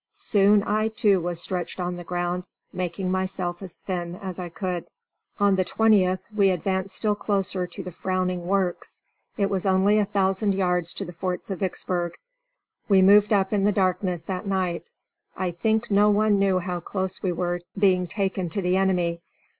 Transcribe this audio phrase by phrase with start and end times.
[0.13, 4.87] Soon I, too, was stretched on the ground, making myself as thin as I could.
[5.39, 9.03] On the 20th we advanced still closer to the frowning works.
[9.37, 12.15] It was only a thousand yards to the forts of Vicksburg.
[12.89, 14.89] We moved up in the darkness that night.
[15.37, 19.21] I think no one knew how close we were being taken to the enemy.